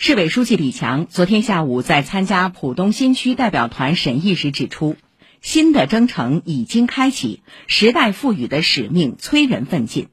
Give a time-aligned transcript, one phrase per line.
[0.00, 4.96] 市委书记李强昨天下午在参加浦东新区代表团审议时指出，
[5.40, 10.06] 新的征程已经开启，时代赋予的使命催人奋进，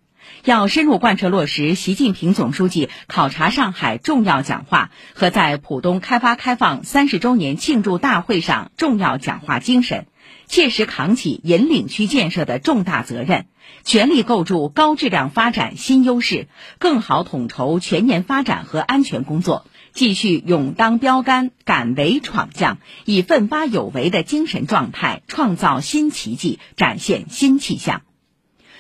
[0.44, 10.08] 要深入贯彻落实习近平总书记考察上海重要讲话和在浦东开发开放三十周年庆祝大会上重要讲话精神，
[10.48, 13.46] 切实扛起引领区建设的重大责任，
[13.84, 16.48] 全力构筑高质量发展新优势，
[16.80, 19.68] 更好统筹全年发展和安全工作。
[19.96, 28.02] 继续勇当标杆、敢为闯将，以奋发有为的精神状态创造新奇迹，展现新气象。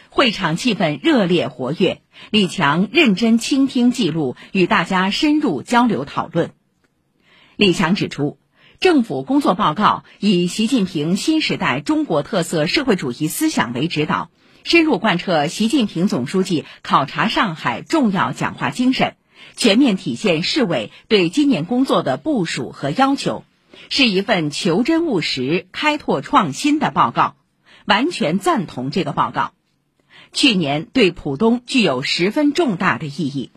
[0.09, 2.02] 会场气氛热烈活跃，
[2.32, 6.52] 李强认真倾听记录，与大家深入交流讨论。
[7.56, 8.38] 李强指出，
[8.82, 14.32] 政府工作报告以习近平新时代中国特色社会主义思想为指导，
[14.66, 19.16] 深入贯彻习近平总书记考察上海重要讲话精神。
[19.55, 23.44] 全面体现市委对今年工作的部署和要求，
[23.89, 27.36] 是一份求真务实、开拓创新的报告，
[27.86, 29.53] 完全赞同这个报告。
[30.31, 33.52] 去年对浦东具有十分重大的意义，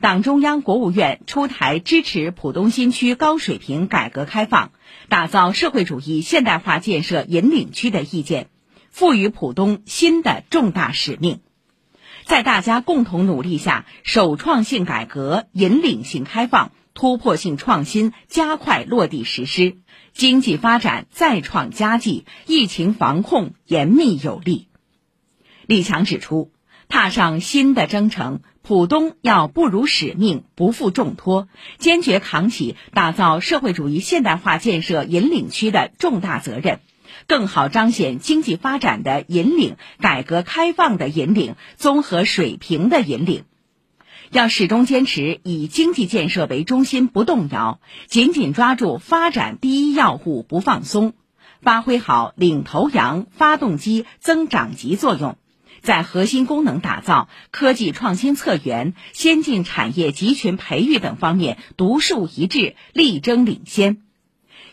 [0.00, 4.72] 党中央、国务院出台支持浦东新区高水平改革开放、
[5.08, 8.48] 打造社会主义现代化建设引领区的意见，
[8.90, 11.40] 赋予浦东新的重大使命。
[12.28, 19.78] 在大家共同努力下，首创性改革、引领性开放、突破性创新加快落地实施，
[20.12, 24.68] 经济发展再创佳绩，疫情防控严密有力。
[25.64, 26.52] 李强指出，
[26.88, 36.80] 踏上新的征程，浦东要不辱使命、不负重托，坚决扛起打造社会主义现代化建设引领区的重大责任。
[37.26, 43.44] 更好彰显经济发展的引领、改革开放的引领、综合水平的引领。
[44.30, 51.14] 要始终坚持以经济建设为中心不动摇，紧紧抓住发展第一要务不放松，
[51.62, 55.38] 发挥好领头羊、发动机、增长极作用，
[55.80, 64.02] 在核心功能打造、科技创新策源、先进产业集群培育等方面独树一帜、力争领先。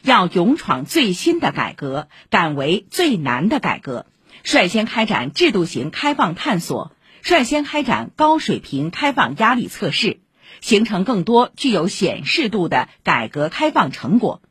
[0.06, 4.06] 要勇闯最新的改革，敢为最难的改革，
[4.44, 6.92] 率先开展制度型开放探索，
[7.24, 10.20] 率先开展高水平开放压力测试，
[10.62, 14.44] 形成更多具有显示度的改革开放成果。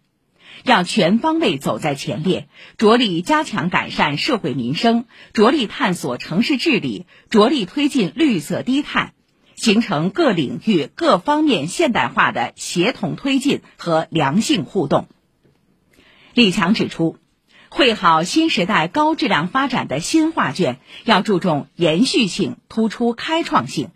[0.64, 9.12] 要全方位走在前列，着力加强改善社会民生，着力探索城市治理，着力推进绿色低碳，
[9.54, 15.06] 形成各领域各方面现代化的协同推进和良性互动。
[16.34, 17.16] 李强指出，
[17.68, 23.90] 绘好新时代高质量发展的新画卷，要注重延续性，突出开创性，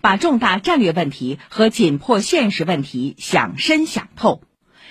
[0.00, 4.40] 把重大战略问题和紧迫现实问题想深想透，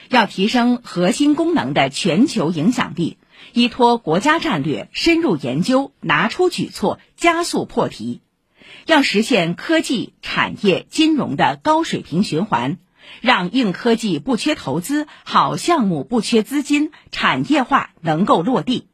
[0.09, 3.17] 要提升核心功能的全球影响力，
[3.53, 8.19] 依托国家战略深入研究，拿出举措，加速破题，
[8.85, 12.77] 要实现科技、产业、金融的高水平循环。
[13.21, 18.87] 让硬科技不缺投资，好项目不缺资金，产业化能够落地。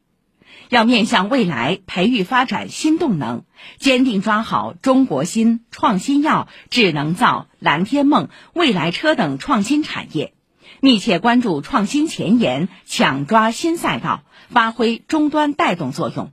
[0.68, 3.44] 要面向未来，培育发展新动能，
[3.78, 10.34] 坚定抓好中国芯、创新药、智能造、蓝天梦、未来车等创新产业，
[10.80, 16.32] 密切关注创新前沿，抢抓新赛道，发挥终端带动作用。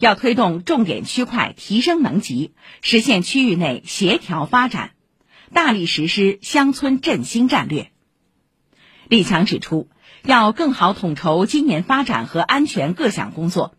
[0.00, 2.52] 要推动重点区块提升能级，
[2.82, 4.90] 实现区域内协调发展。
[5.56, 7.90] 大力实施乡村振兴战略。
[9.08, 9.88] 李强指出，
[10.22, 13.74] 要更好统筹今年发展和安全各项工作，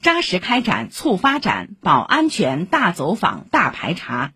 [0.00, 4.32] 扎实开展促发展、保安全大走访、大排查，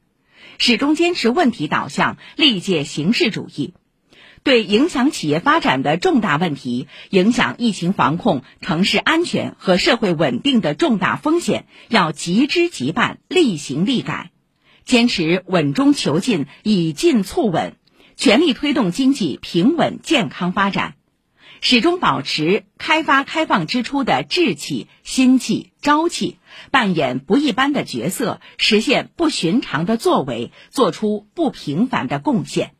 [0.58, 3.72] 始终坚持问题导向，力戒形式主义。
[4.42, 14.31] 对影响企业发展的重大问题、影响疫情防控、城市安全和社会稳定的重大风险，要即知即办、立行立改。
[14.84, 17.76] 坚持稳中求进，以进促稳，
[18.16, 20.94] 全力推动经济平稳健康发展，
[21.60, 26.38] 始终保持开发开放之初的志气、心气、朝气，
[26.70, 32.74] 扮演不一般的角色，实现不寻常的作为，做出不平凡的贡献。